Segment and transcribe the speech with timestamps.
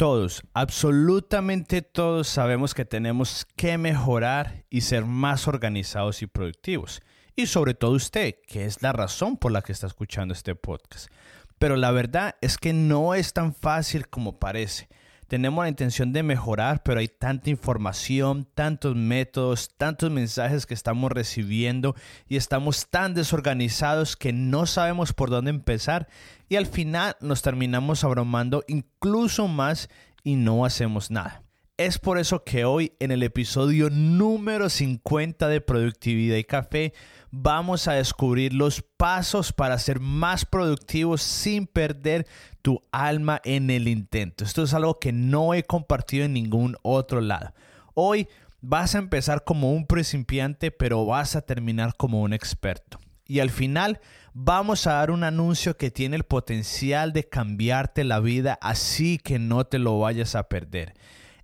[0.00, 7.02] Todos, absolutamente todos sabemos que tenemos que mejorar y ser más organizados y productivos.
[7.36, 11.12] Y sobre todo usted, que es la razón por la que está escuchando este podcast.
[11.58, 14.88] Pero la verdad es que no es tan fácil como parece
[15.30, 21.12] tenemos la intención de mejorar, pero hay tanta información, tantos métodos, tantos mensajes que estamos
[21.12, 21.94] recibiendo
[22.26, 26.08] y estamos tan desorganizados que no sabemos por dónde empezar
[26.48, 29.88] y al final nos terminamos abrumando incluso más
[30.24, 31.44] y no hacemos nada.
[31.80, 36.92] Es por eso que hoy en el episodio número 50 de Productividad y Café
[37.30, 42.26] vamos a descubrir los pasos para ser más productivos sin perder
[42.60, 44.44] tu alma en el intento.
[44.44, 47.54] Esto es algo que no he compartido en ningún otro lado.
[47.94, 48.28] Hoy
[48.60, 52.98] vas a empezar como un principiante, pero vas a terminar como un experto.
[53.26, 54.00] Y al final
[54.34, 59.38] vamos a dar un anuncio que tiene el potencial de cambiarte la vida, así que
[59.38, 60.92] no te lo vayas a perder.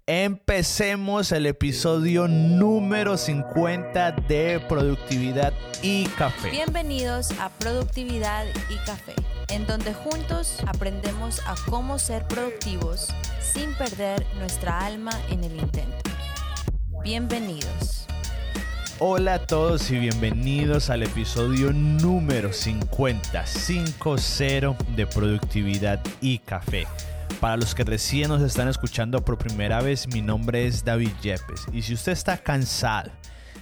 [0.08, 6.50] Empecemos el episodio número 50 de Productividad y Café.
[6.50, 9.14] Bienvenidos a Productividad y Café,
[9.48, 13.08] en donde juntos aprendemos a cómo ser productivos
[13.40, 16.08] sin perder nuestra alma en el intento.
[17.02, 18.06] Bienvenidos.
[19.00, 26.86] Hola a todos y bienvenidos al episodio número 50, 50 de Productividad y Café.
[27.40, 31.66] Para los que recién nos están escuchando por primera vez, mi nombre es David Yepes.
[31.72, 33.12] Y si usted está cansado,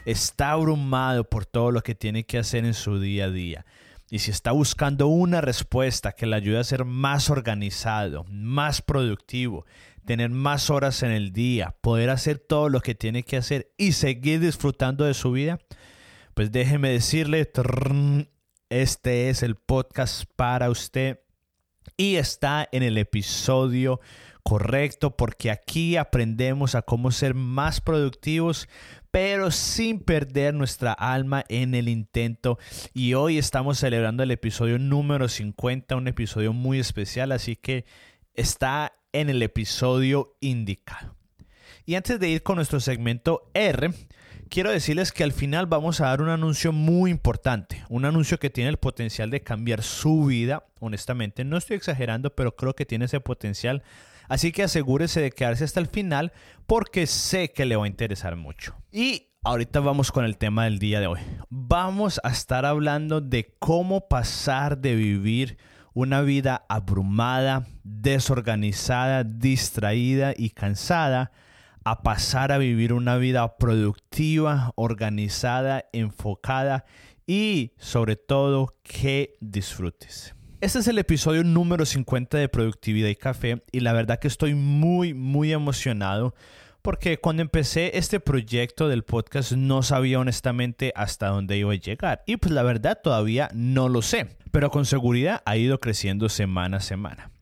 [0.04, 3.64] está abrumado por todo lo que tiene que hacer en su día a día,
[4.10, 9.66] y si está buscando una respuesta que le ayude a ser más organizado, más productivo,
[10.04, 13.92] tener más horas en el día, poder hacer todo lo que tiene que hacer y
[13.92, 15.58] seguir disfrutando de su vida,
[16.34, 17.50] pues déjeme decirle,
[18.68, 21.18] este es el podcast para usted
[21.96, 24.00] y está en el episodio
[24.42, 28.68] correcto porque aquí aprendemos a cómo ser más productivos
[29.10, 32.58] pero sin perder nuestra alma en el intento.
[32.92, 37.84] Y hoy estamos celebrando el episodio número 50 un episodio muy especial así que
[38.34, 41.16] está en el episodio indicado
[41.86, 43.90] y antes de ir con nuestro segmento R
[44.48, 48.50] quiero decirles que al final vamos a dar un anuncio muy importante, un anuncio que
[48.50, 53.06] tiene el potencial de cambiar su vida, honestamente, no estoy exagerando, pero creo que tiene
[53.06, 53.82] ese potencial,
[54.28, 56.32] así que asegúrese de quedarse hasta el final
[56.66, 58.74] porque sé que le va a interesar mucho.
[58.90, 61.20] Y ahorita vamos con el tema del día de hoy.
[61.50, 65.58] Vamos a estar hablando de cómo pasar de vivir
[65.92, 71.30] una vida abrumada, desorganizada, distraída y cansada
[71.84, 76.84] a pasar a vivir una vida productiva, organizada, enfocada
[77.26, 80.34] y sobre todo que disfrutes.
[80.60, 84.54] Este es el episodio número 50 de Productividad y Café y la verdad que estoy
[84.54, 86.34] muy muy emocionado
[86.80, 92.22] porque cuando empecé este proyecto del podcast no sabía honestamente hasta dónde iba a llegar
[92.26, 96.78] y pues la verdad todavía no lo sé, pero con seguridad ha ido creciendo semana
[96.78, 97.33] a semana.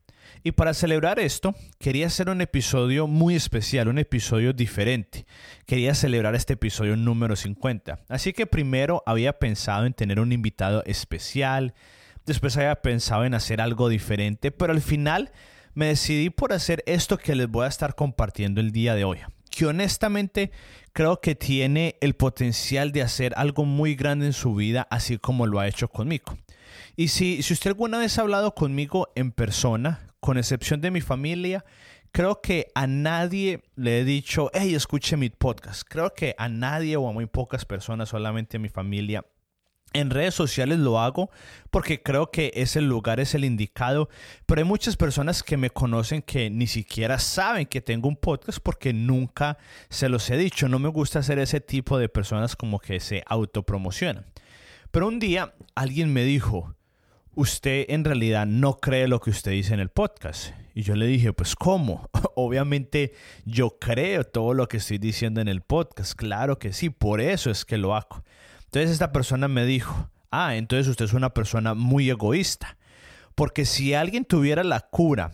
[0.45, 5.25] Y para celebrar esto, quería hacer un episodio muy especial, un episodio diferente.
[5.65, 8.01] Quería celebrar este episodio número 50.
[8.09, 11.73] Así que primero había pensado en tener un invitado especial,
[12.25, 15.31] después había pensado en hacer algo diferente, pero al final
[15.75, 19.19] me decidí por hacer esto que les voy a estar compartiendo el día de hoy,
[19.49, 20.51] que honestamente
[20.91, 25.47] creo que tiene el potencial de hacer algo muy grande en su vida, así como
[25.47, 26.37] lo ha hecho conmigo.
[26.97, 31.01] Y si, si usted alguna vez ha hablado conmigo en persona, con excepción de mi
[31.01, 31.65] familia,
[32.13, 35.83] creo que a nadie le he dicho, hey, escuche mi podcast.
[35.85, 39.25] Creo que a nadie o a muy pocas personas, solamente a mi familia.
[39.91, 41.29] En redes sociales lo hago
[41.71, 44.07] porque creo que ese lugar es el indicado,
[44.45, 48.59] pero hay muchas personas que me conocen que ni siquiera saben que tengo un podcast
[48.63, 49.57] porque nunca
[49.89, 50.69] se los he dicho.
[50.69, 54.25] No me gusta ser ese tipo de personas como que se autopromocionan.
[54.89, 56.73] Pero un día alguien me dijo,
[57.35, 60.53] usted en realidad no cree lo que usted dice en el podcast.
[60.75, 62.09] Y yo le dije, pues ¿cómo?
[62.35, 63.13] Obviamente
[63.45, 66.13] yo creo todo lo que estoy diciendo en el podcast.
[66.13, 68.23] Claro que sí, por eso es que lo hago.
[68.65, 72.77] Entonces esta persona me dijo, ah, entonces usted es una persona muy egoísta.
[73.35, 75.31] Porque si alguien tuviera la cura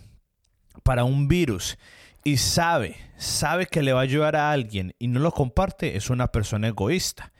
[0.84, 1.78] para un virus
[2.24, 6.10] y sabe, sabe que le va a ayudar a alguien y no lo comparte, es
[6.10, 7.32] una persona egoísta.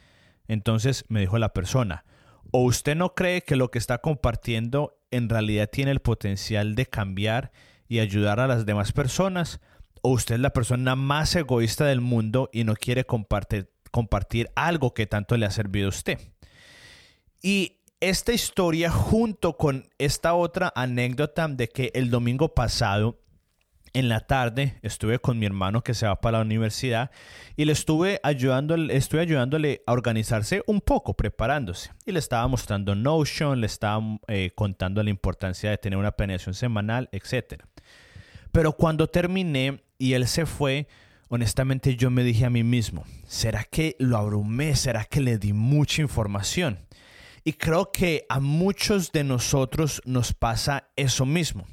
[0.48, 2.04] Entonces me dijo la persona,
[2.52, 6.86] o usted no cree que lo que está compartiendo en realidad tiene el potencial de
[6.86, 7.52] cambiar
[7.88, 9.60] y ayudar a las demás personas,
[10.02, 14.94] o usted es la persona más egoísta del mundo y no quiere compartir, compartir algo
[14.94, 16.20] que tanto le ha servido a usted.
[17.42, 23.20] Y esta historia junto con esta otra anécdota de que el domingo pasado
[23.94, 27.12] en la tarde estuve con mi hermano que se va para la universidad
[27.56, 31.92] y le estuve ayudándole, estuve ayudándole a organizarse un poco, preparándose.
[32.06, 36.54] Y le estaba mostrando Notion, le estaba eh, contando la importancia de tener una planeación
[36.54, 37.64] semanal, etc.
[38.52, 40.88] Pero cuando terminé y él se fue,
[41.30, 44.76] honestamente yo me dije a mí mismo, ¿será que lo abrumé?
[44.76, 46.80] ¿Será que le di mucha información?
[47.44, 51.66] Y creo que a muchos de nosotros nos pasa eso mismo.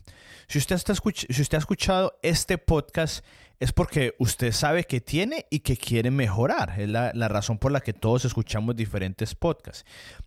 [0.48, 3.25] Si usted, está si usted ha escuchado este podcast
[3.58, 6.78] es porque usted sabe que tiene y que quiere mejorar.
[6.78, 9.87] Es la, la, razón por la que todos escuchamos diferentes podcasts.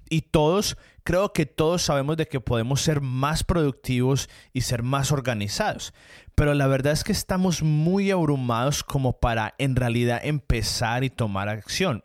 [0.09, 5.11] Y todos, creo que todos sabemos de que podemos ser más productivos y ser más
[5.11, 5.93] organizados.
[6.33, 11.49] Pero la verdad es que estamos muy abrumados como para en realidad empezar y tomar
[11.49, 12.03] acción.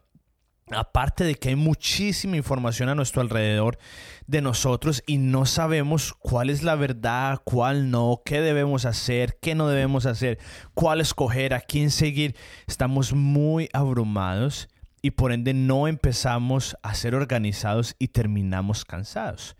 [0.71, 3.79] Aparte de que hay muchísima información a nuestro alrededor
[4.27, 9.55] de nosotros y no sabemos cuál es la verdad, cuál no, qué debemos hacer, qué
[9.55, 10.39] no debemos hacer,
[10.73, 12.35] cuál escoger, a quién seguir,
[12.67, 14.69] estamos muy abrumados
[15.03, 19.57] y por ende no empezamos a ser organizados y terminamos cansados.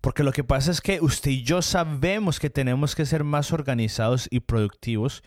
[0.00, 3.52] Porque lo que pasa es que usted y yo sabemos que tenemos que ser más
[3.52, 5.22] organizados y productivos,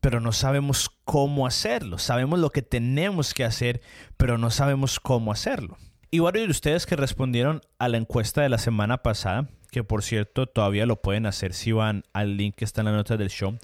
[0.00, 1.98] pero no sabemos cómo hacerlo.
[1.98, 3.80] Sabemos lo que tenemos que hacer,
[4.16, 5.76] pero no sabemos cómo hacerlo.
[6.10, 10.02] Y varios de ustedes que respondieron a la encuesta de la semana pasada, que por
[10.02, 13.30] cierto todavía lo pueden hacer si van al link que está en la nota del
[13.30, 13.58] show,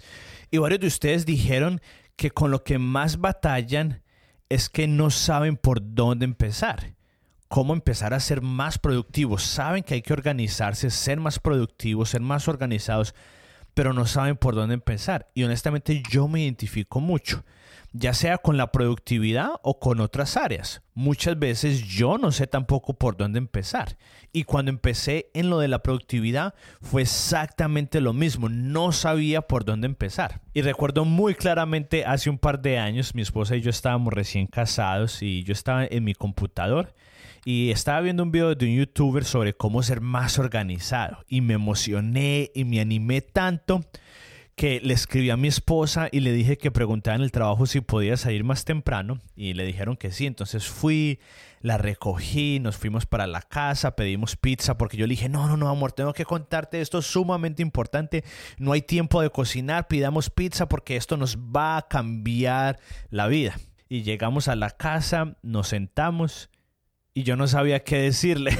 [0.50, 1.80] y varios de ustedes dijeron
[2.16, 4.02] que con lo que más batallan
[4.48, 6.94] es que no saben por dónde empezar
[7.52, 9.42] cómo empezar a ser más productivos.
[9.42, 13.14] Saben que hay que organizarse, ser más productivos, ser más organizados,
[13.74, 15.30] pero no saben por dónde empezar.
[15.34, 17.44] Y honestamente yo me identifico mucho,
[17.92, 20.82] ya sea con la productividad o con otras áreas.
[20.94, 23.96] Muchas veces yo no sé tampoco por dónde empezar.
[24.32, 29.64] Y cuando empecé en lo de la productividad fue exactamente lo mismo, no sabía por
[29.64, 30.40] dónde empezar.
[30.54, 34.46] Y recuerdo muy claramente hace un par de años, mi esposa y yo estábamos recién
[34.46, 36.94] casados y yo estaba en mi computador
[37.44, 41.54] y estaba viendo un video de un youtuber sobre cómo ser más organizado y me
[41.54, 43.84] emocioné y me animé tanto
[44.54, 47.80] que le escribí a mi esposa y le dije que preguntaba en el trabajo si
[47.80, 51.20] podía salir más temprano y le dijeron que sí, entonces fui,
[51.62, 55.56] la recogí, nos fuimos para la casa, pedimos pizza porque yo le dije, no, no,
[55.56, 58.24] no, amor, tengo que contarte esto es sumamente importante,
[58.58, 62.78] no hay tiempo de cocinar, pidamos pizza porque esto nos va a cambiar
[63.10, 63.58] la vida.
[63.88, 66.50] Y llegamos a la casa, nos sentamos
[67.14, 68.56] y yo no sabía qué decirle.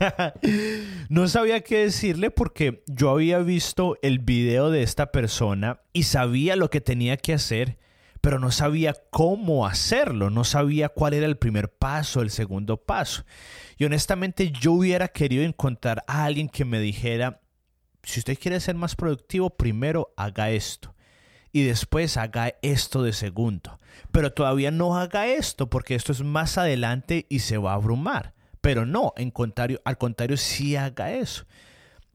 [1.08, 6.56] no sabía qué decirle porque yo había visto el video de esta persona y sabía
[6.56, 7.78] lo que tenía que hacer,
[8.20, 13.24] pero no sabía cómo hacerlo, no sabía cuál era el primer paso, el segundo paso.
[13.78, 17.40] Y honestamente yo hubiera querido encontrar a alguien que me dijera,
[18.02, 20.94] si usted quiere ser más productivo, primero haga esto
[21.52, 23.78] y después haga esto de segundo.
[24.10, 28.34] Pero todavía no haga esto porque esto es más adelante y se va a abrumar.
[28.60, 31.44] Pero no, en contrario, al contrario, sí haga eso.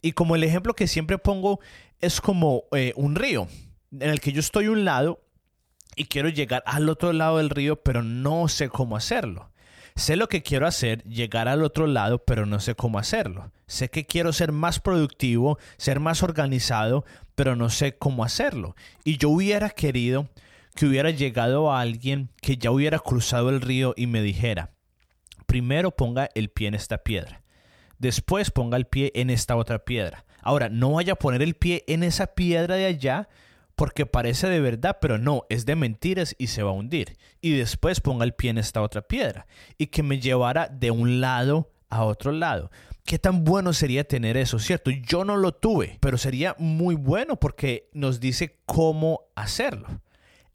[0.01, 1.59] Y como el ejemplo que siempre pongo
[1.99, 3.47] es como eh, un río
[3.91, 5.21] en el que yo estoy un lado
[5.95, 9.51] y quiero llegar al otro lado del río, pero no sé cómo hacerlo.
[9.95, 13.51] Sé lo que quiero hacer, llegar al otro lado, pero no sé cómo hacerlo.
[13.67, 17.05] Sé que quiero ser más productivo, ser más organizado,
[17.35, 18.75] pero no sé cómo hacerlo.
[19.03, 20.29] Y yo hubiera querido
[20.75, 24.71] que hubiera llegado a alguien que ya hubiera cruzado el río y me dijera,
[25.47, 27.43] primero ponga el pie en esta piedra,
[27.97, 30.25] después ponga el pie en esta otra piedra.
[30.41, 33.27] Ahora, no vaya a poner el pie en esa piedra de allá
[33.75, 37.17] porque parece de verdad, pero no, es de mentiras y se va a hundir.
[37.41, 39.45] Y después ponga el pie en esta otra piedra
[39.77, 42.71] y que me llevara de un lado a otro lado.
[43.05, 44.91] ¿Qué tan bueno sería tener eso, cierto?
[44.91, 50.01] Yo no lo tuve, pero sería muy bueno porque nos dice cómo hacerlo.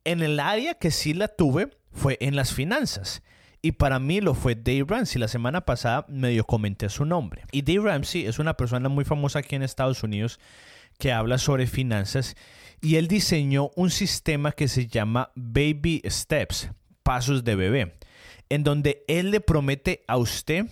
[0.05, 3.23] En el área que sí la tuve fue en las finanzas.
[3.63, 5.21] Y para mí lo fue Dave Ramsey.
[5.21, 7.45] La semana pasada medio comenté su nombre.
[7.53, 10.41] Y Dave Ramsey es una persona muy famosa aquí en Estados Unidos
[10.99, 12.37] que habla sobre finanzas
[12.83, 16.71] y él diseñó un sistema que se llama Baby Steps,
[17.03, 17.95] pasos de bebé,
[18.49, 20.67] en donde él le promete a usted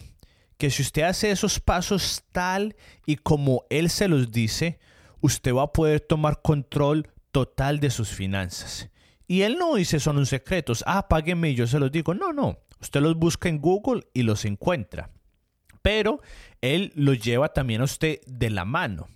[0.61, 2.76] que si usted hace esos pasos tal
[3.07, 4.79] y como él se los dice,
[5.23, 8.90] usted va a poder tomar control total de sus finanzas.
[9.26, 12.12] Y él no dice son un secretos, ah, págueme y yo se los digo.
[12.12, 15.11] No, no, usted los busca en Google y los encuentra.
[15.81, 16.21] Pero
[16.61, 19.09] él los lleva también a usted de la mano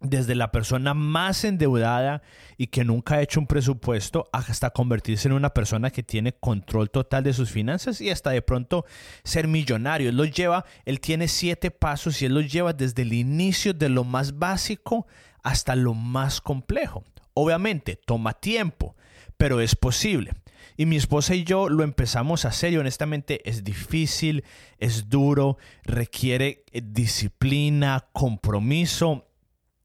[0.00, 2.22] desde la persona más endeudada
[2.56, 6.90] y que nunca ha hecho un presupuesto hasta convertirse en una persona que tiene control
[6.90, 8.84] total de sus finanzas y hasta de pronto
[9.24, 10.10] ser millonario.
[10.10, 13.88] Él los lleva, él tiene siete pasos y él los lleva desde el inicio de
[13.88, 15.06] lo más básico
[15.42, 17.04] hasta lo más complejo.
[17.34, 18.96] Obviamente, toma tiempo,
[19.36, 20.32] pero es posible.
[20.76, 24.44] Y mi esposa y yo lo empezamos a hacer y honestamente es difícil,
[24.78, 29.27] es duro, requiere eh, disciplina, compromiso.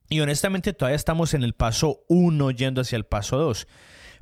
[0.10, 3.68] Y honestamente todavía estamos en el paso 1 yendo hacia el paso 2.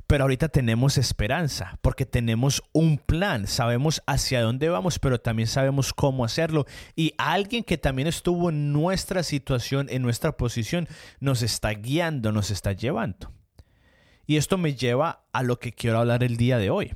[0.06, 5.92] Pero ahorita tenemos esperanza porque tenemos un plan, sabemos hacia dónde vamos, pero también sabemos
[5.92, 6.66] cómo hacerlo.
[6.96, 10.88] Y alguien que también estuvo en nuestra situación, en nuestra posición,
[11.20, 13.32] nos está guiando, nos está llevando.
[14.26, 16.92] Y esto me lleva a lo que quiero hablar el día de hoy.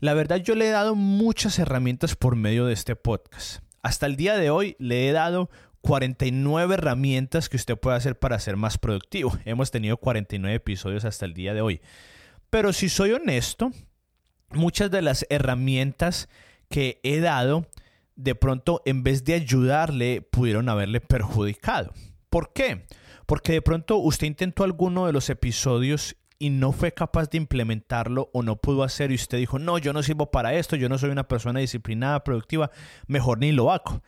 [0.00, 3.62] La verdad yo le he dado muchas herramientas por medio de este podcast.
[3.82, 5.50] Hasta el día de hoy le he dado
[5.82, 9.36] 49 herramientas que usted puede hacer para ser más productivo.
[9.44, 11.80] Hemos tenido 49 episodios hasta el día de hoy.
[12.50, 13.70] Pero si soy honesto,
[14.50, 16.28] muchas de las herramientas
[16.68, 17.66] que he dado,
[18.16, 21.92] de pronto en vez de ayudarle, pudieron haberle perjudicado.
[22.28, 22.86] ¿Por qué?
[23.26, 28.30] Porque de pronto usted intentó alguno de los episodios y no fue capaz de implementarlo
[28.32, 30.98] o no pudo hacer y usted dijo, no, yo no sirvo para esto, yo no
[30.98, 32.70] soy una persona disciplinada, productiva,
[33.06, 34.02] mejor ni lo hago.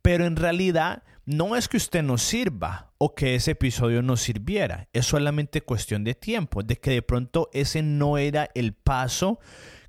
[0.00, 4.88] Pero en realidad no es que usted no sirva o que ese episodio no sirviera,
[4.92, 9.38] es solamente cuestión de tiempo, de que de pronto ese no era el paso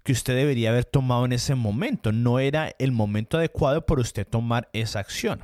[0.03, 4.27] que usted debería haber tomado en ese momento, no era el momento adecuado para usted
[4.27, 5.43] tomar esa acción.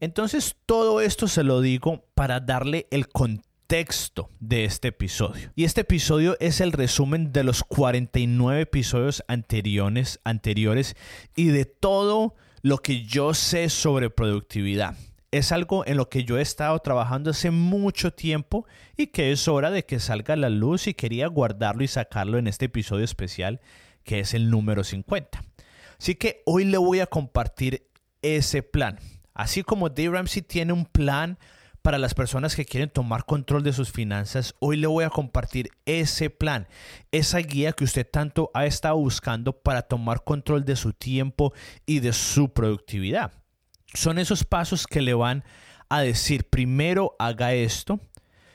[0.00, 5.52] Entonces todo esto se lo digo para darle el contexto de este episodio.
[5.54, 10.96] Y este episodio es el resumen de los 49 episodios anteriores, anteriores
[11.36, 14.96] y de todo lo que yo sé sobre productividad.
[15.32, 18.66] Es algo en lo que yo he estado trabajando hace mucho tiempo
[18.98, 22.36] y que es hora de que salga a la luz y quería guardarlo y sacarlo
[22.36, 23.62] en este episodio especial
[24.04, 25.42] que es el número 50.
[25.98, 27.88] Así que hoy le voy a compartir
[28.20, 28.98] ese plan.
[29.32, 31.38] Así como Dave Ramsey tiene un plan
[31.80, 35.70] para las personas que quieren tomar control de sus finanzas, hoy le voy a compartir
[35.86, 36.68] ese plan,
[37.10, 41.54] esa guía que usted tanto ha estado buscando para tomar control de su tiempo
[41.86, 43.41] y de su productividad.
[43.94, 45.44] Son esos pasos que le van
[45.88, 48.00] a decir, primero haga esto,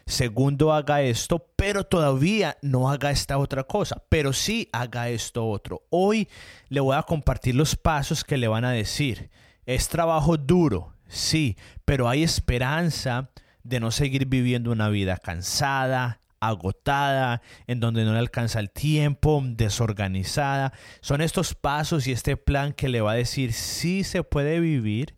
[0.05, 5.83] segundo haga esto, pero todavía no haga esta otra cosa, pero sí haga esto otro.
[5.89, 6.27] Hoy
[6.69, 9.29] le voy a compartir los pasos que le van a decir.
[9.65, 13.29] Es trabajo duro, Sí, pero hay esperanza
[13.63, 19.41] de no seguir viviendo una vida cansada, agotada, en donde no le alcanza el tiempo,
[19.43, 20.73] desorganizada.
[21.01, 25.15] Son estos pasos y este plan que le va a decir si se puede vivir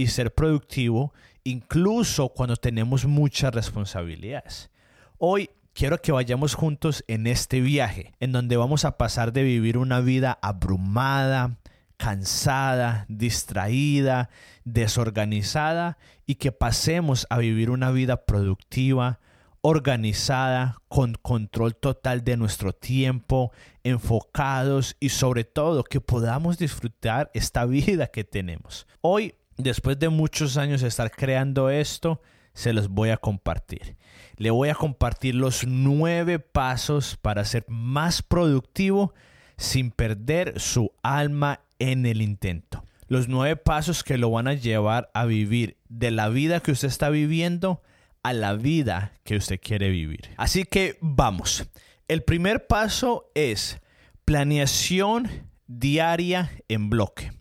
[0.00, 1.12] y ser productivo
[1.44, 4.70] incluso cuando tenemos muchas responsabilidades.
[5.18, 9.76] Hoy quiero que vayamos juntos en este viaje, en donde vamos a pasar de vivir
[9.76, 11.58] una vida abrumada,
[11.98, 14.30] cansada, distraída,
[14.64, 19.20] desorganizada y que pasemos a vivir una vida productiva,
[19.60, 23.52] organizada, con control total de nuestro tiempo,
[23.84, 28.86] enfocados y sobre todo que podamos disfrutar esta vida que tenemos.
[29.02, 32.20] Hoy, después de muchos años de estar creando esto,
[32.52, 33.96] se los voy a compartir.
[34.36, 39.14] Le voy a compartir los nueve pasos para ser más productivo
[39.56, 42.84] sin perder su alma en el intento.
[43.06, 46.88] Los nueve pasos que lo van a llevar a vivir de la vida que usted
[46.88, 47.82] está viviendo
[48.22, 50.30] a la vida que usted quiere vivir.
[50.36, 51.66] Así que vamos.
[52.08, 53.80] El primer paso es
[54.24, 55.28] planeación
[55.66, 57.32] diaria en bloque.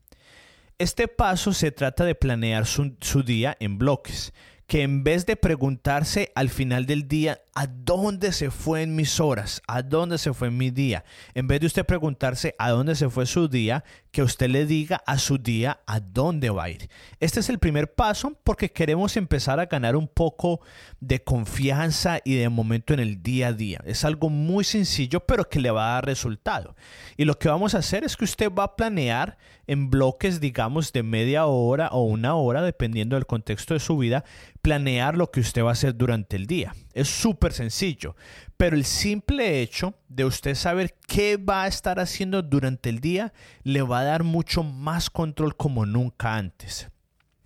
[0.80, 4.34] Este paso se trata de planear su, día en bloques
[4.66, 9.20] que en vez de preguntarse al final del día, ¿a dónde se fue en mis
[9.20, 9.62] horas?
[9.68, 11.04] ¿A dónde se fue en mi día?
[11.34, 15.04] En vez de usted preguntarse a dónde se fue su día, que usted le diga
[15.06, 16.90] a su día a dónde va a ir.
[17.20, 20.62] Este es el primer paso porque queremos empezar a ganar un poco
[21.02, 23.82] de confianza y de momento en el día a día.
[23.86, 26.78] Es algo muy sencillo, pero que le va a dar resultado.
[27.18, 29.38] Y lo que vamos a hacer es que usted va a planear
[29.68, 34.24] en bloques, digamos, de media hora o una hora, dependiendo del contexto de su vida,
[34.62, 36.74] planear lo que usted va a hacer durante el día.
[36.94, 38.16] Es súper sencillo,
[38.58, 43.32] pero el simple hecho de usted saber qué va a estar haciendo durante el día
[43.64, 46.90] le va a dar mucho más control como nunca antes.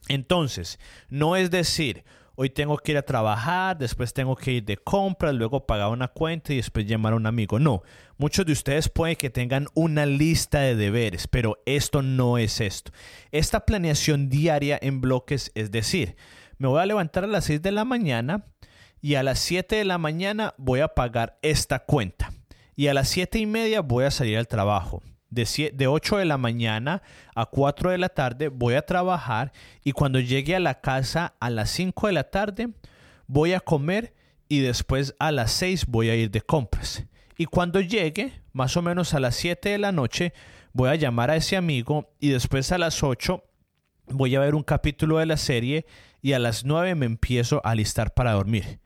[0.07, 2.03] Entonces, no es decir,
[2.35, 6.07] hoy tengo que ir a trabajar, después tengo que ir de compras, luego pagar una
[6.07, 7.59] cuenta y después llamar a un amigo.
[7.59, 7.83] No,
[8.17, 12.91] muchos de ustedes pueden que tengan una lista de deberes, pero esto no es esto.
[13.31, 16.15] Esta planeación diaria en bloques es decir,
[16.57, 18.45] me voy a levantar a las 6 de la mañana
[19.03, 22.31] y a las 7 de la mañana voy a pagar esta cuenta.
[22.73, 25.03] Y a las 7 y media voy a salir al trabajo.
[25.29, 27.03] De, de 8 de la mañana
[27.35, 29.51] a 4 de la tarde voy a trabajar
[29.83, 32.69] y cuando llegue a la casa a las 5 de la tarde
[33.27, 34.13] voy a comer
[34.47, 37.03] y después a las 6 voy a ir de compras.
[37.37, 40.31] Y cuando llegue, más o menos a las 7 de la noche,
[40.71, 43.43] voy a llamar a ese amigo y después a las 8
[44.07, 45.85] voy a ver un capítulo de la serie
[46.21, 48.79] y a las 9 me empiezo a alistar para dormir.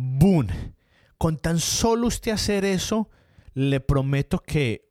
[0.00, 0.46] ¡Boom!
[1.18, 3.10] Con tan solo usted hacer eso,
[3.54, 4.88] le prometo que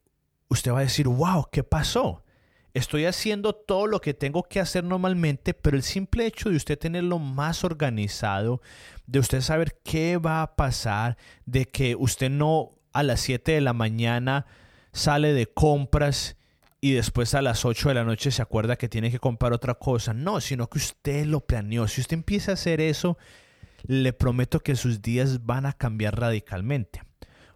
[0.49, 2.25] usted va a decir, wow, ¿qué pasó?
[2.73, 6.77] Estoy haciendo todo lo que tengo que hacer normalmente, pero el simple hecho de usted
[6.77, 8.61] tenerlo más organizado,
[9.05, 13.61] de usted saber qué va a pasar, de que usted no a las 7 de
[13.61, 14.45] la mañana
[14.91, 16.35] sale de compras
[16.81, 19.75] y después a las 8 de la noche se acuerda que tiene que comprar otra
[19.75, 20.13] cosa.
[20.13, 21.87] No, sino que usted lo planeó.
[21.87, 23.17] Si usted empieza a hacer eso,
[23.83, 27.01] le prometo que sus días van a cambiar radicalmente.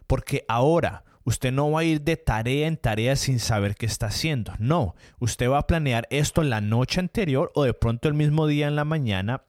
[0.06, 4.06] Porque ahora usted no va a ir de tarea en tarea sin saber qué está
[4.06, 4.52] haciendo.
[4.58, 8.68] No, usted va a planear esto la noche anterior o de pronto el mismo día
[8.68, 9.42] en la mañana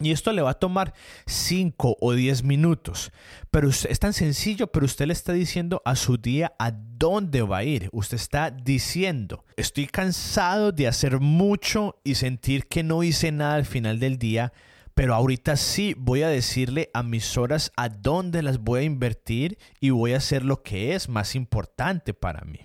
[0.00, 0.94] y esto le va a tomar
[1.26, 3.12] 5 o 10 minutos.
[3.50, 7.58] Pero es tan sencillo, pero usted le está diciendo a su día a dónde va
[7.58, 7.90] a ir.
[7.92, 13.66] Usted está diciendo, estoy cansado de hacer mucho y sentir que no hice nada al
[13.66, 14.54] final del día,
[14.94, 19.58] pero ahorita sí voy a decirle a mis horas a dónde las voy a invertir
[19.80, 22.60] y voy a hacer lo que es más importante para mí.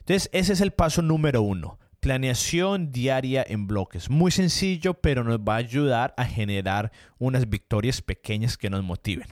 [0.00, 1.78] Entonces, ese es el paso número uno.
[2.00, 4.10] Planeación diaria en bloques.
[4.10, 9.28] Muy sencillo, pero nos va a ayudar a generar unas victorias pequeñas que nos motiven.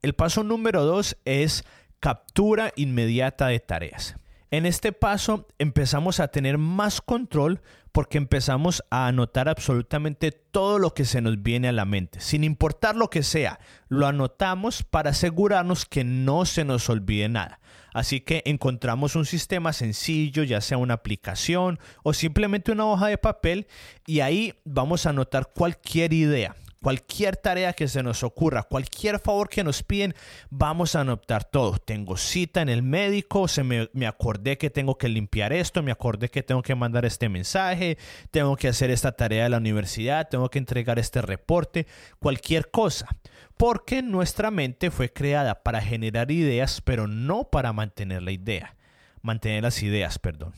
[0.00, 1.64] El paso número dos es
[2.00, 4.16] captura inmediata de tareas.
[4.50, 7.60] En este paso empezamos a tener más control
[7.92, 12.44] porque empezamos a anotar absolutamente todo lo que se nos viene a la mente, sin
[12.44, 13.60] importar lo que sea.
[13.88, 17.60] Lo anotamos para asegurarnos que no se nos olvide nada.
[17.92, 23.18] Así que encontramos un sistema sencillo, ya sea una aplicación o simplemente una hoja de
[23.18, 23.66] papel,
[24.06, 29.48] y ahí vamos a anotar cualquier idea, Cualquier tarea que se nos ocurra, cualquier favor
[29.48, 30.14] que nos piden,
[30.48, 31.76] vamos a anotar todo.
[31.78, 35.90] Tengo cita en el médico, se me, me, acordé que tengo que limpiar esto, me
[35.90, 37.98] acordé que tengo que mandar este mensaje,
[38.30, 41.88] tengo que hacer esta tarea de la universidad, tengo que entregar este reporte,
[42.20, 43.08] cualquier cosa.
[43.56, 48.76] Porque nuestra mente fue creada para generar ideas, pero no para mantener la idea.
[49.20, 50.54] Mantener las ideas, perdón.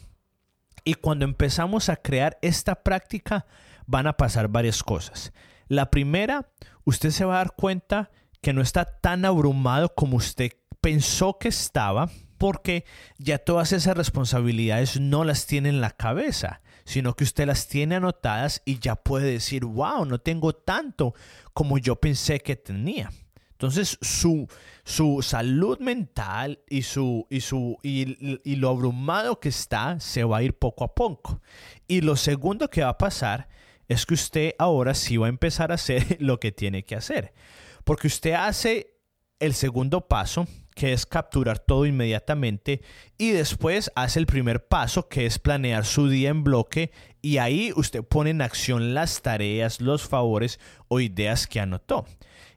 [0.85, 3.47] Y cuando empezamos a crear esta práctica,
[3.87, 5.33] van a pasar varias cosas.
[5.71, 6.49] La primera,
[6.83, 8.11] usted se va a dar cuenta
[8.43, 12.85] que no está tan abrumado como usted pensó que estaba, porque
[13.19, 17.95] ya todas esas responsabilidades no las tiene en la cabeza, sino que usted las tiene
[17.95, 21.15] anotadas y ya puede decir, wow, no tengo tanto
[21.53, 23.13] como yo pensé que tenía.
[23.53, 24.49] Entonces su,
[24.83, 30.39] su salud mental y, su, y, su, y, y lo abrumado que está se va
[30.39, 31.41] a ir poco a poco.
[31.87, 33.47] Y lo segundo que va a pasar
[33.91, 37.35] es que usted ahora sí va a empezar a hacer lo que tiene que hacer.
[37.83, 38.95] Porque usted hace
[39.41, 42.83] el segundo paso, que es capturar todo inmediatamente,
[43.19, 47.73] y después hace el primer paso, que es planear su día en bloque, y ahí
[47.75, 52.07] usted pone en acción las tareas, los favores o ideas que anotó.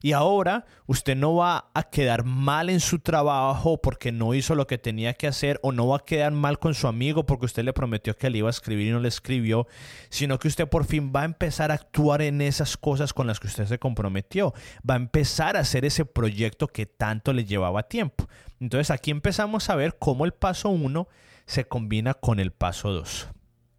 [0.03, 4.67] Y ahora usted no va a quedar mal en su trabajo porque no hizo lo
[4.67, 7.63] que tenía que hacer o no va a quedar mal con su amigo porque usted
[7.63, 9.65] le prometió que le iba a escribir y no le escribió,
[10.09, 13.39] sino que usted por fin va a empezar a actuar en esas cosas con las
[13.39, 14.53] que usted se comprometió.
[14.87, 18.27] Va a empezar a hacer ese proyecto que tanto le llevaba tiempo.
[18.59, 21.07] Entonces aquí empezamos a ver cómo el paso 1
[21.45, 23.29] se combina con el paso 2.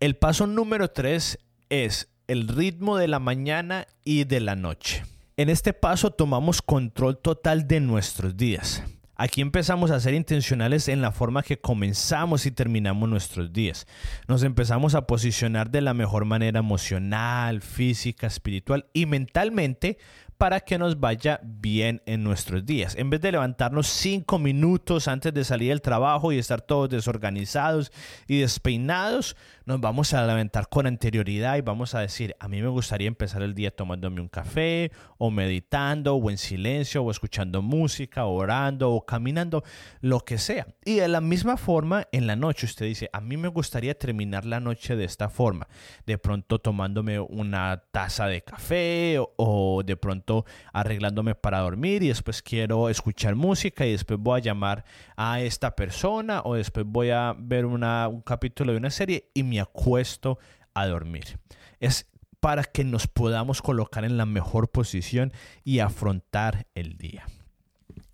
[0.00, 5.02] El paso número 3 es el ritmo de la mañana y de la noche.
[5.36, 8.84] En este paso tomamos control total de nuestros días.
[9.16, 13.88] Aquí empezamos a ser intencionales en la forma que comenzamos y terminamos nuestros días.
[14.28, 19.98] Nos empezamos a posicionar de la mejor manera emocional, física, espiritual y mentalmente
[20.38, 22.94] para que nos vaya bien en nuestros días.
[22.96, 27.90] En vez de levantarnos cinco minutos antes de salir del trabajo y estar todos desorganizados
[28.28, 32.68] y despeinados, nos vamos a levantar con anterioridad y vamos a decir, a mí me
[32.68, 38.26] gustaría empezar el día tomándome un café o meditando o en silencio o escuchando música,
[38.26, 39.64] orando o caminando,
[40.00, 40.66] lo que sea.
[40.84, 44.44] Y de la misma forma, en la noche usted dice, a mí me gustaría terminar
[44.44, 45.66] la noche de esta forma,
[46.04, 52.42] de pronto tomándome una taza de café o de pronto arreglándome para dormir y después
[52.42, 54.84] quiero escuchar música y después voy a llamar
[55.16, 59.42] a esta persona o después voy a ver una, un capítulo de una serie y
[59.54, 60.38] me acuesto
[60.74, 61.38] a dormir.
[61.78, 67.24] Es para que nos podamos colocar en la mejor posición y afrontar el día.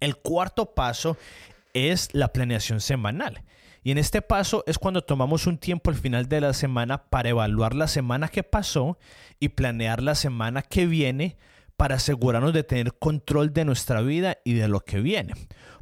[0.01, 1.17] El cuarto paso
[1.73, 3.43] es la planeación semanal.
[3.83, 7.31] Y en este paso es cuando tomamos un tiempo al final de la semana para
[7.31, 8.99] evaluar la semana que pasó
[9.39, 11.39] y planear la semana que viene
[11.81, 15.33] para asegurarnos de tener control de nuestra vida y de lo que viene.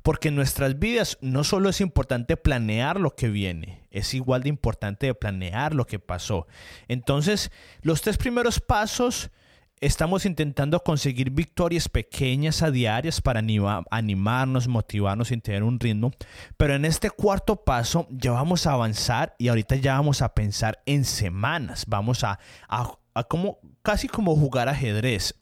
[0.04, 4.48] Porque en nuestras vidas no solo es importante planear lo que viene, es igual de
[4.48, 6.46] importante planear lo que pasó.
[6.86, 7.50] Entonces,
[7.82, 9.32] los tres primeros pasos
[9.80, 13.42] estamos intentando conseguir victorias pequeñas a diarias para
[13.90, 16.12] animarnos, motivarnos y tener un ritmo.
[16.56, 20.80] Pero en este cuarto paso ya vamos a avanzar y ahorita ya vamos a pensar
[20.86, 21.86] en semanas.
[21.88, 25.34] Vamos a, a como, casi como jugar ajedrez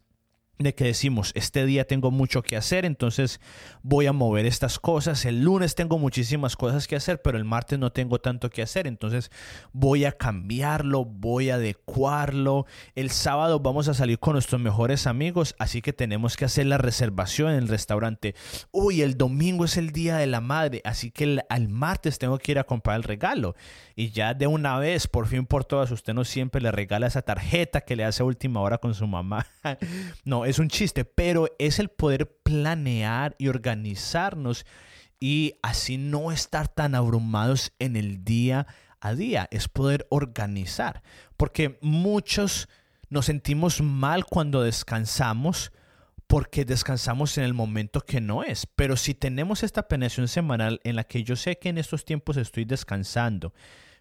[0.58, 3.40] de que decimos, este día tengo mucho que hacer, entonces
[3.82, 7.78] voy a mover estas cosas, el lunes tengo muchísimas cosas que hacer, pero el martes
[7.78, 9.30] no tengo tanto que hacer, entonces
[9.72, 12.64] voy a cambiarlo, voy a adecuarlo,
[12.94, 16.78] el sábado vamos a salir con nuestros mejores amigos, así que tenemos que hacer la
[16.78, 18.34] reservación en el restaurante,
[18.70, 22.38] uy, el domingo es el día de la madre, así que el, al martes tengo
[22.38, 23.56] que ir a comprar el regalo,
[23.94, 27.20] y ya de una vez, por fin por todas, usted no siempre le regala esa
[27.20, 29.46] tarjeta que le hace a última hora con su mamá,
[30.24, 34.64] no, es un chiste, pero es el poder planear y organizarnos
[35.20, 38.66] y así no estar tan abrumados en el día
[39.00, 41.02] a día, es poder organizar,
[41.36, 42.68] porque muchos
[43.08, 45.72] nos sentimos mal cuando descansamos
[46.26, 48.66] porque descansamos en el momento que no es.
[48.66, 52.36] Pero si tenemos esta planeación semanal en la que yo sé que en estos tiempos
[52.36, 53.54] estoy descansando,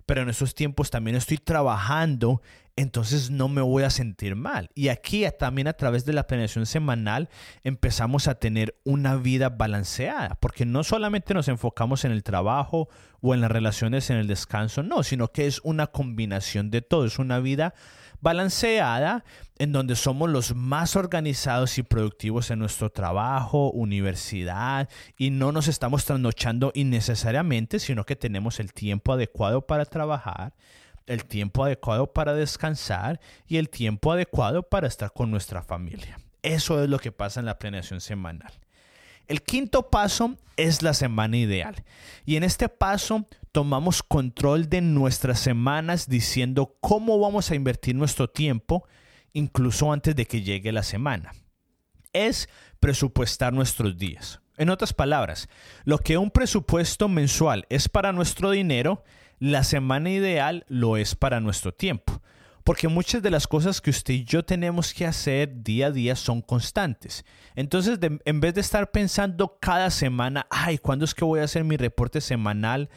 [0.06, 2.42] pero en estos tiempos también estoy trabajando,
[2.76, 4.70] entonces no me voy a sentir mal.
[4.76, 7.30] Y aquí también a través de la planeación semanal
[7.64, 12.90] empezamos a tener una vida balanceada, porque no solamente nos enfocamos en el trabajo
[13.22, 17.06] o en las relaciones, en el descanso, no, sino que es una combinación de todo,
[17.06, 18.05] es una vida balanceada
[19.58, 25.68] en donde somos los más organizados y productivos en nuestro trabajo, universidad y no nos
[25.68, 30.54] estamos trasnochando innecesariamente, sino que tenemos el tiempo adecuado para trabajar,
[31.08, 36.20] el tiempo adecuado para descansar y el tiempo adecuado para estar con nuestra familia.
[36.42, 38.54] Eso es lo que pasa en la planeación semanal.
[39.28, 41.84] El quinto paso es la semana ideal.
[42.26, 48.30] Y en este paso tomamos control de nuestras semanas diciendo cómo vamos a invertir nuestro
[48.30, 48.88] tiempo
[49.34, 51.34] incluso antes de que llegue la semana.
[52.14, 54.40] Es presupuestar nuestros días.
[54.58, 55.50] En otras palabras,
[55.84, 59.04] lo que un presupuesto mensual es para nuestro dinero,
[59.40, 62.22] la semana ideal lo es para nuestro tiempo.
[62.66, 66.16] Porque muchas de las cosas que usted y yo tenemos que hacer día a día
[66.16, 67.24] son constantes.
[67.56, 71.64] Entonces, en vez de estar pensando cada semana, ay, ¿cuándo es que voy a hacer
[71.64, 72.90] mi reporte semanal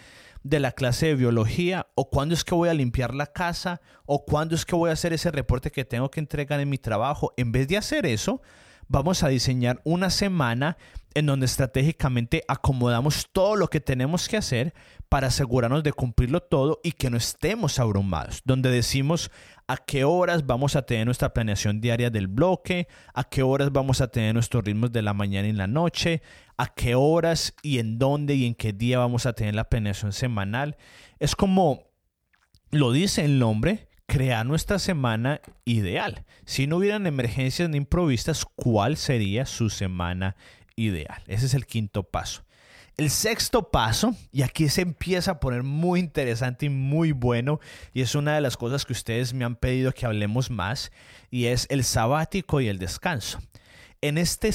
[0.42, 1.87] de la clase de biología?
[1.96, 3.83] ¿O cuándo es que voy a limpiar la casa?
[4.07, 6.78] ¿O cuándo es que voy a hacer ese reporte que tengo que entregar en mi
[6.78, 7.35] trabajo?
[7.37, 8.40] En vez de hacer eso,
[8.88, 10.77] vamos a diseñar una semana
[11.14, 14.74] en donde estratégicamente acomodamos todo lo que tenemos que hacer
[15.09, 19.31] para asegurarnos de cumplirlo todo y que no estemos abrumados, donde decimos
[19.66, 24.01] a qué horas vamos a tener nuestra planeación diaria del bloque, a qué horas vamos
[24.01, 26.22] a tener nuestros ritmos de la mañana y la noche,
[26.57, 30.12] a qué horas y en dónde y en qué día vamos a tener la planeación
[30.12, 30.77] semanal.
[31.18, 31.88] Es como
[32.70, 36.24] lo dice el nombre, crear nuestra semana ideal.
[36.46, 40.34] Si no hubieran emergencias ni improvistas, ¿cuál sería su semana
[40.76, 41.22] ideal?
[41.26, 42.42] Ese es el quinto paso.
[42.96, 47.60] El sexto paso, y aquí se empieza a poner muy interesante y muy bueno,
[47.92, 50.90] y es una de las cosas que ustedes me han pedido que hablemos más,
[51.30, 53.38] y es el sabático y el descanso.
[54.00, 54.50] En este,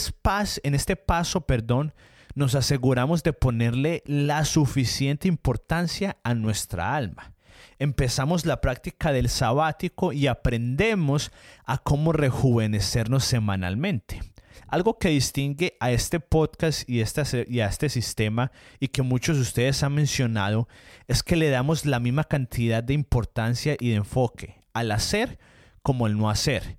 [0.63, 1.93] en este paso, perdón,
[2.33, 7.32] nos aseguramos de ponerle la suficiente importancia a nuestra alma.
[7.79, 11.31] Empezamos la práctica del sabático y aprendemos
[11.65, 14.21] a cómo rejuvenecernos semanalmente.
[14.67, 19.83] Algo que distingue a este podcast y, a este sistema y que muchos de ustedes
[19.83, 20.67] han mencionado
[21.07, 25.39] es que le damos la misma cantidad de importancia y de enfoque al hacer
[25.81, 26.77] como el no hacer,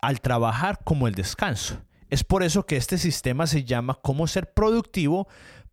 [0.00, 1.82] al trabajar como el descanso.
[2.08, 5.26] Es por eso que este sistema se llama cómo ser productivo,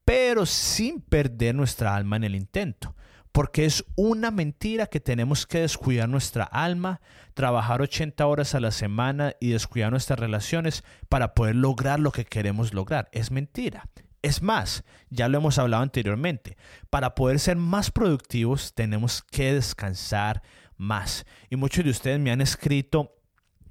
[0.04, 2.96] pero sin perder nuestra alma en el intento
[3.34, 7.02] porque es una mentira que tenemos que descuidar nuestra alma,
[7.34, 12.26] trabajar 80 horas a la semana y descuidar nuestras relaciones para poder lograr lo que
[12.26, 13.10] queremos lograr.
[13.12, 13.90] Es mentira.
[14.22, 16.58] Es más, ya lo hemos hablado anteriormente,
[16.92, 20.44] para poder ser más productivos tenemos que descansar
[20.78, 21.26] más.
[21.50, 23.16] Y muchos de ustedes me han escrito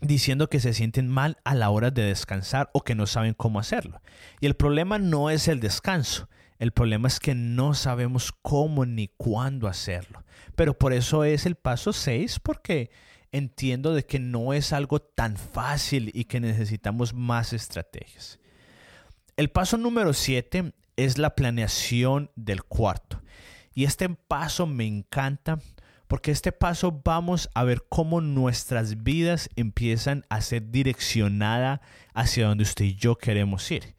[0.00, 3.60] diciendo que se sienten mal a la hora de descansar o que no saben cómo
[3.60, 4.02] hacerlo.
[4.40, 6.28] Y el problema no es el descanso,
[6.62, 10.22] el problema es que no sabemos cómo ni cuándo hacerlo.
[10.54, 12.92] Pero por eso es el paso 6, porque
[13.32, 18.38] entiendo de que no es algo tan fácil y que necesitamos más estrategias.
[19.36, 23.20] El paso número 7 es la planeación del cuarto.
[23.74, 25.58] Y este paso me encanta
[26.06, 31.80] porque este paso vamos a ver cómo nuestras vidas empiezan a ser direccionadas
[32.14, 33.96] hacia donde usted y yo queremos ir.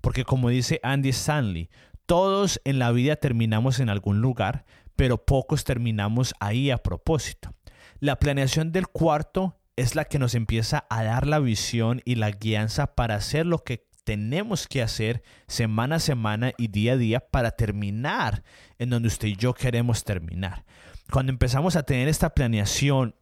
[0.00, 1.70] Porque como dice Andy Stanley,
[2.06, 4.64] todos en la vida terminamos en algún lugar,
[4.96, 7.54] pero pocos terminamos ahí a propósito.
[8.00, 12.30] La planeación del cuarto es la que nos empieza a dar la visión y la
[12.30, 17.20] guianza para hacer lo que tenemos que hacer semana a semana y día a día
[17.20, 18.44] para terminar
[18.78, 20.64] en donde usted y yo queremos terminar.
[21.10, 23.14] Cuando empezamos a tener esta planeación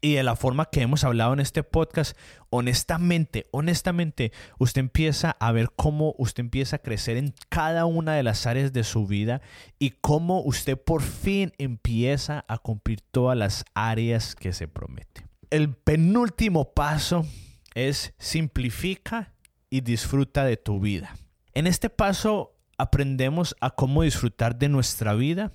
[0.00, 2.16] y de la forma que hemos hablado en este podcast,
[2.48, 8.22] honestamente, honestamente, usted empieza a ver cómo usted empieza a crecer en cada una de
[8.22, 9.42] las áreas de su vida
[9.78, 15.26] y cómo usted por fin empieza a cumplir todas las áreas que se promete.
[15.50, 17.26] El penúltimo paso
[17.74, 19.34] es simplifica
[19.68, 21.16] y disfruta de tu vida.
[21.54, 25.52] En este paso aprendemos a cómo disfrutar de nuestra vida,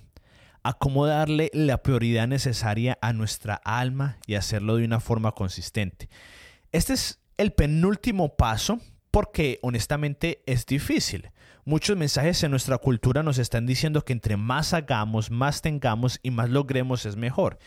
[0.66, 6.08] a cómo darle la prioridad necesaria a nuestra alma y hacerlo de una forma consistente.
[6.72, 8.80] Este es el penúltimo paso
[9.12, 11.30] porque honestamente es difícil.
[11.64, 16.32] Muchos mensajes en nuestra cultura nos están diciendo que entre más hagamos, más tengamos y
[16.32, 17.60] más logremos es mejor.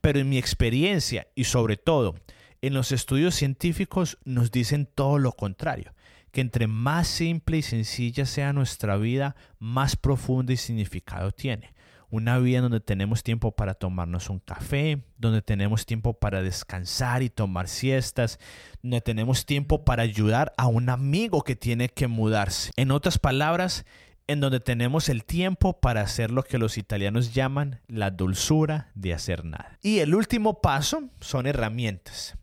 [0.00, 2.14] Pero en mi experiencia y sobre todo
[2.62, 5.92] en los estudios científicos nos dicen todo lo contrario,
[6.30, 11.74] que entre más simple y sencilla sea nuestra vida, más profunda y significado tiene.
[12.14, 17.28] Una vida donde tenemos tiempo para tomarnos un café, donde tenemos tiempo para descansar y
[17.28, 18.38] tomar siestas,
[18.82, 22.70] donde tenemos tiempo para ayudar a un amigo que tiene que mudarse.
[22.76, 23.84] En otras palabras,
[24.28, 29.12] en donde tenemos el tiempo para hacer lo que los italianos llaman la dulzura de
[29.12, 29.76] hacer nada.
[29.82, 32.38] Y el último paso son herramientas.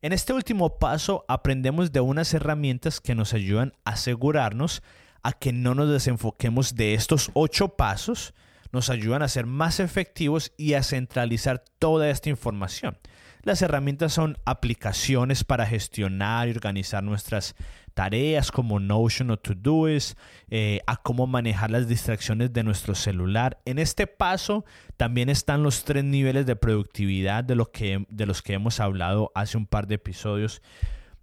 [0.00, 4.82] En este último paso aprendemos de unas herramientas que nos ayudan a asegurarnos
[5.22, 8.34] a que no nos desenfoquemos de estos ocho pasos,
[8.72, 12.98] nos ayudan a ser más efectivos y a centralizar toda esta información.
[13.42, 17.56] Las herramientas son aplicaciones para gestionar y organizar nuestras
[17.92, 20.16] tareas como Notion o Todoist,
[20.48, 23.60] eh, a cómo manejar las distracciones de nuestro celular.
[23.64, 24.64] En este paso
[24.96, 29.32] también están los tres niveles de productividad de, lo que, de los que hemos hablado
[29.34, 30.62] hace un par de episodios.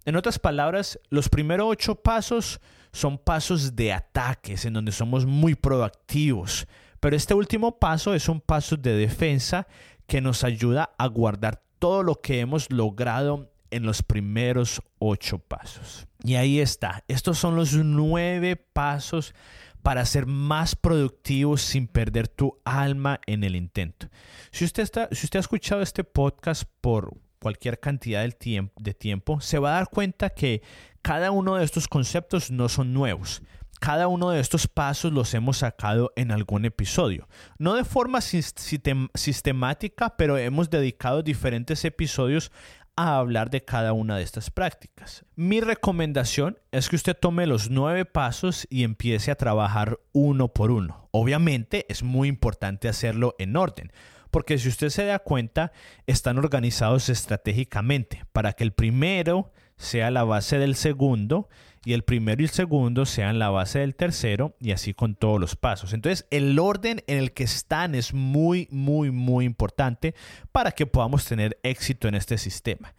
[0.04, 2.60] En otras palabras, los primeros ocho pasos
[2.92, 6.66] son pasos de ataques en donde somos muy proactivos.
[7.00, 9.66] Pero este último paso es un paso de defensa
[10.06, 16.06] que nos ayuda a guardar todo lo que hemos logrado en los primeros ocho pasos.
[16.22, 17.04] Y ahí está.
[17.08, 19.34] Estos son los nueve pasos
[19.82, 24.08] para ser más productivos sin perder tu alma en el intento.
[24.50, 29.58] Si usted, está, si usted ha escuchado este podcast por cualquier cantidad de tiempo, se
[29.58, 30.62] va a dar cuenta que
[31.00, 33.42] cada uno de estos conceptos no son nuevos.
[33.80, 37.26] Cada uno de estos pasos los hemos sacado en algún episodio.
[37.58, 42.52] No de forma sistemática, pero hemos dedicado diferentes episodios
[42.96, 45.24] a hablar de cada una de estas prácticas.
[45.34, 50.70] Mi recomendación es que usted tome los nueve pasos y empiece a trabajar uno por
[50.70, 51.08] uno.
[51.10, 53.92] Obviamente es muy importante hacerlo en orden,
[54.30, 55.72] porque si usted se da cuenta,
[56.06, 61.48] están organizados estratégicamente para que el primero sea la base del segundo
[61.84, 65.40] y el primero y el segundo sean la base del tercero y así con todos
[65.40, 65.92] los pasos.
[65.92, 70.14] Entonces el orden en el que están es muy, muy, muy importante
[70.52, 72.94] para que podamos tener éxito en este sistema.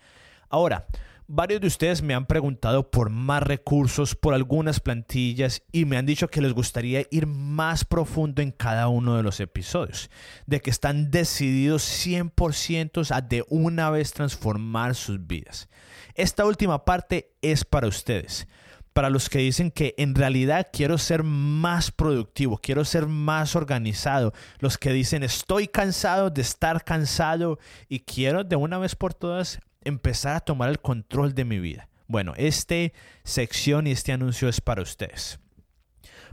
[0.49, 0.87] Ahora,
[1.27, 6.07] varios de ustedes me han preguntado por más recursos, por algunas plantillas y me han
[6.07, 10.09] dicho que les gustaría ir más profundo en cada uno de los episodios,
[10.47, 15.69] de que están decididos 100% a de una vez transformar sus vidas.
[16.15, 18.47] Esta última parte es para ustedes
[18.93, 24.33] para los que dicen que en realidad quiero ser más productivo, quiero ser más organizado,
[24.59, 29.59] los que dicen estoy cansado de estar cansado y quiero de una vez por todas
[29.83, 31.87] empezar a tomar el control de mi vida.
[32.07, 32.75] Bueno, esta
[33.23, 35.39] sección y este anuncio es para ustedes.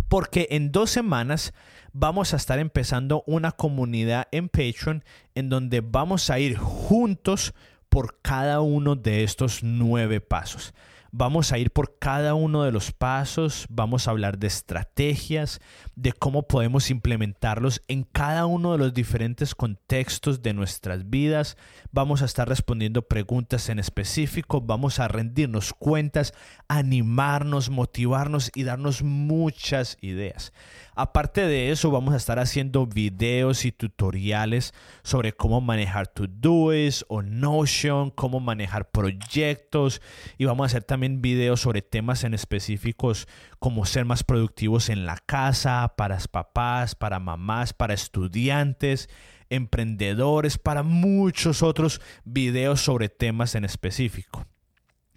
[0.09, 1.53] Porque en dos semanas
[1.92, 7.55] vamos a estar empezando una comunidad en Patreon en donde vamos a ir juntos
[7.88, 10.75] por cada uno de estos nueve pasos.
[11.11, 15.61] Vamos a ir por cada uno de los pasos, vamos a hablar de estrategias,
[15.98, 21.56] de cómo podemos implementarlos en cada uno de los diferentes contextos de nuestras vidas.
[21.92, 26.34] Vamos a estar respondiendo preguntas en específico, vamos a rendirnos cuentas,
[26.68, 30.52] animarnos, motivarnos y darnos muchas ideas.
[30.94, 37.22] Aparte de eso, vamos a estar haciendo videos y tutoriales sobre cómo manejar Todoist o
[37.22, 40.02] Notion, cómo manejar proyectos
[40.37, 43.28] y vamos a hacer también también videos sobre temas en específicos
[43.59, 49.09] como ser más productivos en la casa, para papás, para mamás, para estudiantes,
[49.51, 54.47] emprendedores, para muchos otros videos sobre temas en específico.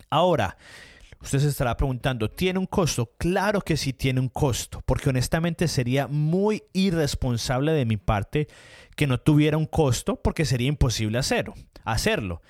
[0.09, 0.57] Ahora,
[1.23, 3.13] Usted se estará preguntando, ¿tiene un costo?
[3.17, 8.47] Claro que sí tiene un costo, porque honestamente sería muy irresponsable de mi parte
[8.95, 11.53] que no tuviera un costo, porque sería imposible hacerlo.
[11.83, 12.41] hacerlo.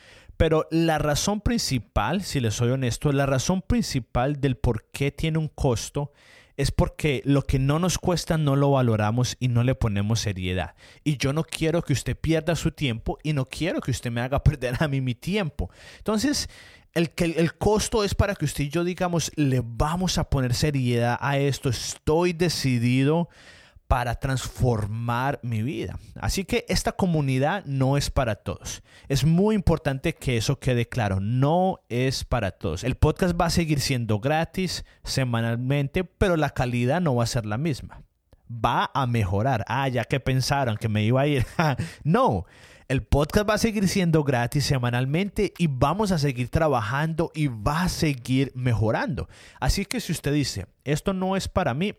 [0.41, 5.37] Pero la razón principal, si les soy honesto, la razón principal del por qué tiene
[5.37, 6.13] un costo
[6.57, 10.73] es porque lo que no nos cuesta no lo valoramos y no le ponemos seriedad.
[11.03, 14.21] Y yo no quiero que usted pierda su tiempo y no quiero que usted me
[14.21, 15.69] haga perder a mí mi tiempo.
[15.99, 16.49] Entonces,
[16.95, 20.55] el, que el costo es para que usted y yo digamos, le vamos a poner
[20.55, 23.29] seriedad a esto, estoy decidido
[23.91, 25.99] para transformar mi vida.
[26.15, 28.83] Así que esta comunidad no es para todos.
[29.09, 32.85] Es muy importante que eso quede claro, no es para todos.
[32.85, 37.45] El podcast va a seguir siendo gratis semanalmente, pero la calidad no va a ser
[37.45, 38.01] la misma.
[38.49, 39.65] Va a mejorar.
[39.67, 41.45] Ah, ya que pensaron que me iba a ir.
[42.05, 42.45] no,
[42.87, 47.81] el podcast va a seguir siendo gratis semanalmente y vamos a seguir trabajando y va
[47.81, 49.27] a seguir mejorando.
[49.59, 51.93] Así que si usted dice, esto no es para mí,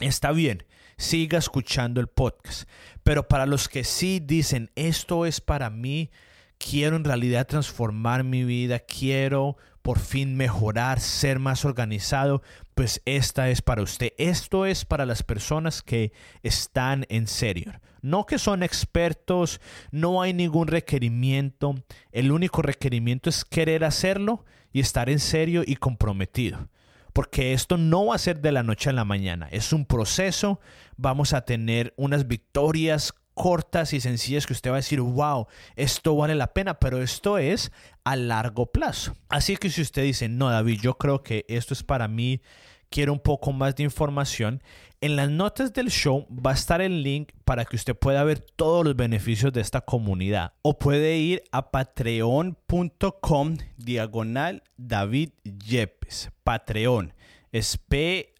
[0.00, 0.64] está bien,
[0.96, 2.68] siga escuchando el podcast.
[3.02, 6.10] Pero para los que sí dicen, esto es para mí,
[6.58, 12.42] quiero en realidad transformar mi vida, quiero por fin mejorar, ser más organizado,
[12.74, 14.14] pues esta es para usted.
[14.16, 17.74] Esto es para las personas que están en serio.
[18.00, 21.74] No que son expertos, no hay ningún requerimiento.
[22.12, 26.68] El único requerimiento es querer hacerlo y estar en serio y comprometido.
[27.14, 29.48] Porque esto no va a ser de la noche a la mañana.
[29.50, 30.60] Es un proceso.
[30.98, 35.46] Vamos a tener unas victorias cortas y sencillas que usted va a decir, wow,
[35.76, 37.72] esto vale la pena, pero esto es
[38.04, 39.16] a largo plazo.
[39.28, 42.42] Así que si usted dice, no, David, yo creo que esto es para mí,
[42.90, 44.62] quiero un poco más de información,
[45.04, 48.40] en las notas del show va a estar el link para que usted pueda ver
[48.40, 50.54] todos los beneficios de esta comunidad.
[50.62, 56.30] O puede ir a patreon.com diagonal David Yepes.
[56.42, 57.12] Patreon
[57.52, 58.32] es P-A-T-R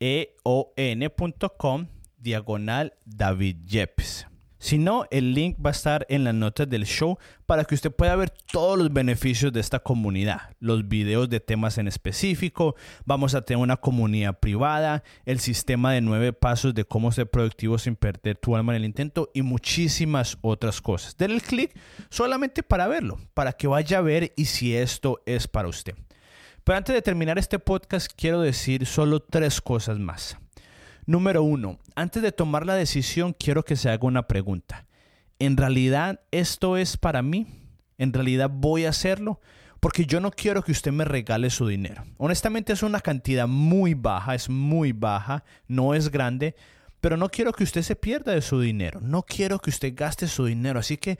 [0.00, 1.86] eon.com
[2.18, 4.26] diagonal David Yepes.
[4.66, 7.92] Si no, el link va a estar en las notas del show para que usted
[7.92, 12.74] pueda ver todos los beneficios de esta comunidad, los videos de temas en específico,
[13.04, 17.78] vamos a tener una comunidad privada, el sistema de nueve pasos de cómo ser productivo
[17.78, 21.16] sin perder tu alma en el intento y muchísimas otras cosas.
[21.16, 21.78] Denle el clic
[22.10, 25.94] solamente para verlo, para que vaya a ver y si esto es para usted.
[26.64, 30.36] Pero antes de terminar este podcast, quiero decir solo tres cosas más.
[31.06, 34.86] Número uno, antes de tomar la decisión, quiero que se haga una pregunta.
[35.38, 37.46] ¿En realidad esto es para mí?
[37.98, 39.40] ¿En realidad voy a hacerlo?
[39.80, 42.04] Porque yo no quiero que usted me regale su dinero.
[42.18, 46.54] Honestamente es una cantidad muy baja, es muy baja, no es grande,
[47.00, 49.00] pero no quiero que usted se pierda de su dinero.
[49.00, 50.80] No quiero que usted gaste su dinero.
[50.80, 51.18] Así que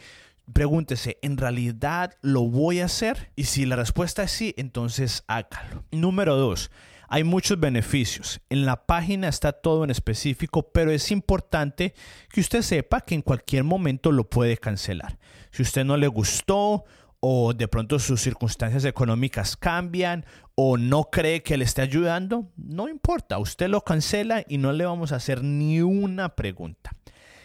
[0.53, 3.31] pregúntese, ¿en realidad lo voy a hacer?
[3.37, 5.85] Y si la respuesta es sí, entonces hágalo.
[5.91, 6.71] Número dos,
[7.09, 8.41] hay muchos beneficios.
[8.49, 11.95] En la página está todo en específico, pero es importante
[12.31, 15.19] que usted sepa que en cualquier momento lo puede cancelar.
[15.51, 16.85] Si usted no le gustó
[17.21, 22.89] o de pronto sus circunstancias económicas cambian o no cree que le esté ayudando, no
[22.89, 26.91] importa, usted lo cancela y no le vamos a hacer ni una pregunta.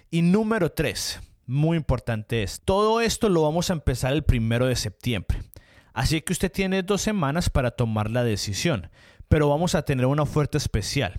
[0.09, 4.75] Y número tres, muy importante es, todo esto lo vamos a empezar el primero de
[4.75, 5.41] septiembre.
[5.93, 8.89] Así que usted tiene dos semanas para tomar la decisión,
[9.31, 11.17] pero vamos a tener una oferta especial.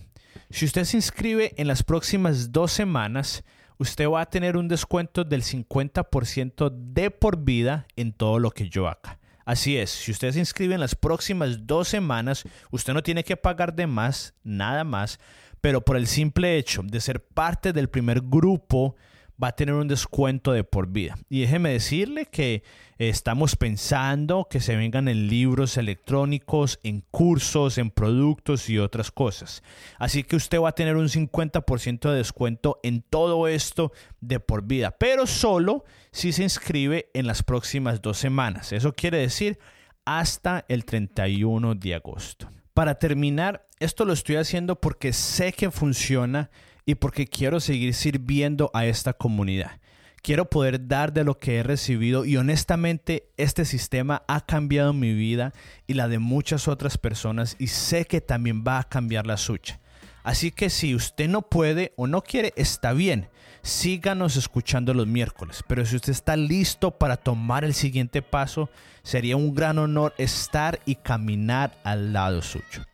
[0.51, 3.43] Si usted se inscribe en las próximas dos semanas,
[3.79, 8.69] usted va a tener un descuento del 50% de por vida en todo lo que
[8.69, 9.19] yo haga.
[9.47, 13.39] Así es, si usted se inscribe en las próximas dos semanas, usted no tiene que
[13.39, 15.19] pagar de más, nada más,
[15.63, 18.95] pero por el simple hecho de ser parte del primer grupo
[19.43, 21.17] va a tener un descuento de por vida.
[21.29, 22.63] Y déjeme decirle que
[22.99, 29.63] estamos pensando que se vengan en libros electrónicos, en cursos, en productos y otras cosas.
[29.99, 34.65] Así que usted va a tener un 50% de descuento en todo esto de por
[34.65, 38.73] vida, pero solo si se inscribe en las próximas dos semanas.
[38.73, 39.59] Eso quiere decir
[40.05, 42.49] hasta el 31 de agosto.
[42.75, 46.51] Para terminar, esto lo estoy haciendo porque sé que funciona
[46.85, 49.81] y porque quiero seguir sirviendo a esta comunidad.
[50.23, 55.15] Quiero poder dar de lo que he recibido y honestamente este sistema ha cambiado mi
[55.15, 55.53] vida
[55.89, 59.81] y la de muchas otras personas y sé que también va a cambiar la suya.
[60.23, 63.29] Así que si usted no puede o no quiere, está bien.
[63.63, 65.63] síganos escuchando los miércoles.
[65.69, 68.71] Pero si usted está listo para tomar el siguiente paso,
[69.03, 72.85] sería un gran honor estar y caminar al lado suyo.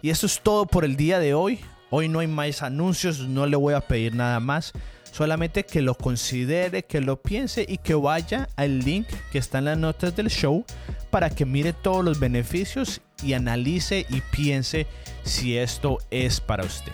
[0.00, 1.60] Y eso es todo por el día de hoy.
[1.94, 4.72] Hoy no hay más anuncios, no le voy a pedir nada más.
[5.12, 9.66] Solamente que lo considere, que lo piense y que vaya al link que está en
[9.66, 10.64] las notas del show
[11.10, 14.86] para que mire todos los beneficios y analice y piense
[15.22, 16.92] si esto es para usted.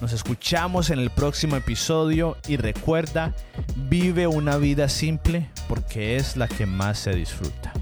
[0.00, 3.34] Nos escuchamos en el próximo episodio y recuerda,
[3.88, 7.72] vive una vida simple porque es la que más se disfruta.